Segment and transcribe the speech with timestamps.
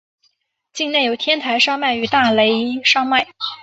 [0.73, 3.27] 境内有天台山脉与大雷山脉。